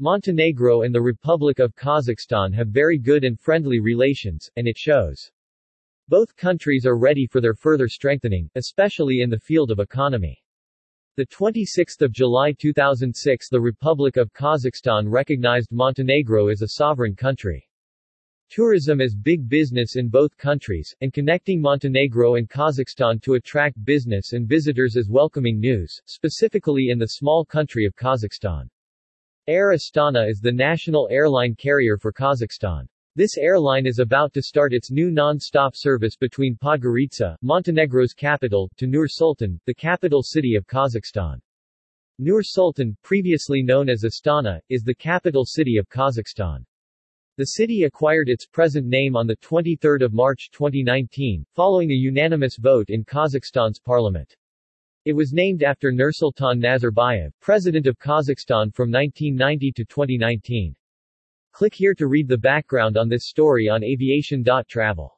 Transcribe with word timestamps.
Montenegro 0.00 0.82
and 0.82 0.92
the 0.92 1.00
Republic 1.00 1.60
of 1.60 1.76
Kazakhstan 1.76 2.52
have 2.52 2.66
very 2.66 2.98
good 2.98 3.22
and 3.22 3.38
friendly 3.38 3.78
relations, 3.78 4.50
and 4.56 4.66
it 4.66 4.76
shows. 4.76 5.30
Both 6.08 6.34
countries 6.34 6.84
are 6.84 6.98
ready 6.98 7.28
for 7.28 7.40
their 7.40 7.54
further 7.54 7.86
strengthening, 7.86 8.50
especially 8.56 9.20
in 9.20 9.30
the 9.30 9.38
field 9.38 9.70
of 9.70 9.78
economy. 9.78 10.42
The 11.14 11.26
26th 11.26 12.02
of 12.02 12.10
July 12.10 12.50
2006 12.58 13.48
the 13.48 13.60
Republic 13.60 14.16
of 14.16 14.32
Kazakhstan 14.32 15.04
recognized 15.06 15.70
Montenegro 15.70 16.48
as 16.48 16.62
a 16.62 16.70
sovereign 16.70 17.14
country. 17.14 17.64
Tourism 18.50 19.00
is 19.00 19.14
big 19.14 19.48
business 19.48 19.94
in 19.94 20.08
both 20.08 20.36
countries, 20.36 20.92
and 21.02 21.12
connecting 21.12 21.60
Montenegro 21.60 22.34
and 22.34 22.50
Kazakhstan 22.50 23.22
to 23.22 23.34
attract 23.34 23.84
business 23.84 24.32
and 24.32 24.48
visitors 24.48 24.96
is 24.96 25.08
welcoming 25.08 25.60
news, 25.60 26.02
specifically 26.06 26.88
in 26.88 26.98
the 26.98 27.06
small 27.06 27.44
country 27.44 27.84
of 27.84 27.94
Kazakhstan. 27.94 28.68
Air 29.46 29.74
Astana 29.74 30.26
is 30.26 30.40
the 30.40 30.50
national 30.50 31.06
airline 31.10 31.54
carrier 31.54 31.98
for 31.98 32.14
Kazakhstan. 32.14 32.88
This 33.14 33.36
airline 33.36 33.84
is 33.84 33.98
about 33.98 34.32
to 34.32 34.40
start 34.40 34.72
its 34.72 34.90
new 34.90 35.10
non-stop 35.10 35.76
service 35.76 36.16
between 36.16 36.56
Podgorica, 36.56 37.36
Montenegro's 37.42 38.14
capital, 38.14 38.70
to 38.78 38.86
Nur 38.86 39.06
Sultan, 39.06 39.60
the 39.66 39.74
capital 39.74 40.22
city 40.22 40.54
of 40.54 40.66
Kazakhstan. 40.66 41.40
Nur 42.18 42.42
Sultan, 42.42 42.96
previously 43.02 43.62
known 43.62 43.90
as 43.90 44.04
Astana, 44.04 44.60
is 44.70 44.82
the 44.82 44.94
capital 44.94 45.44
city 45.44 45.76
of 45.76 45.90
Kazakhstan. 45.90 46.64
The 47.36 47.44
city 47.44 47.82
acquired 47.82 48.30
its 48.30 48.46
present 48.46 48.86
name 48.86 49.14
on 49.14 49.28
23 49.28 50.08
March 50.10 50.48
2019, 50.52 51.44
following 51.54 51.90
a 51.90 51.94
unanimous 51.94 52.56
vote 52.56 52.88
in 52.88 53.04
Kazakhstan's 53.04 53.78
parliament. 53.78 54.34
It 55.04 55.12
was 55.12 55.34
named 55.34 55.62
after 55.62 55.92
Nursultan 55.92 56.60
Nazarbayev, 56.60 57.32
President 57.40 57.86
of 57.86 57.98
Kazakhstan 57.98 58.72
from 58.74 58.90
1990 58.90 59.72
to 59.72 59.84
2019. 59.84 60.74
Click 61.52 61.74
here 61.74 61.94
to 61.94 62.06
read 62.06 62.26
the 62.26 62.38
background 62.38 62.96
on 62.96 63.08
this 63.08 63.26
story 63.26 63.68
on 63.68 63.84
aviation.travel. 63.84 65.13